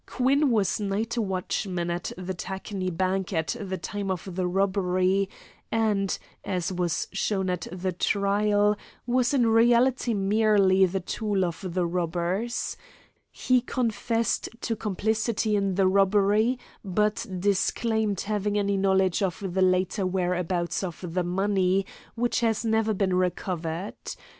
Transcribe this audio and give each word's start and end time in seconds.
Quinn 0.07 0.49
was 0.49 0.79
night 0.79 1.15
watchman 1.15 1.91
at 1.91 2.11
the 2.17 2.33
Tacony 2.33 2.89
bank 2.89 3.31
at 3.31 3.55
the 3.61 3.77
time 3.77 4.09
of 4.09 4.27
the 4.33 4.47
robbery, 4.47 5.29
and, 5.71 6.17
as 6.43 6.73
was 6.73 7.07
shown 7.11 7.51
at 7.51 7.67
the 7.71 7.91
trial, 7.91 8.75
was 9.05 9.31
in 9.31 9.45
reality 9.45 10.15
merely 10.15 10.87
the 10.87 11.01
tool 11.01 11.45
of 11.45 11.63
the 11.75 11.85
robbers. 11.85 12.75
He 13.29 13.61
confessed 13.61 14.49
to 14.61 14.75
complicity 14.75 15.55
in 15.55 15.75
the 15.75 15.85
robbery, 15.85 16.57
but 16.83 17.23
disclaimed 17.39 18.21
having 18.21 18.57
any 18.57 18.77
knowledge 18.77 19.21
of 19.21 19.43
the 19.53 19.61
later 19.61 20.03
whereabouts 20.03 20.83
of 20.83 21.05
the 21.13 21.23
money, 21.23 21.85
which 22.15 22.39
has 22.39 22.65
never 22.65 22.95
been 22.95 23.13
recovered. 23.13 23.93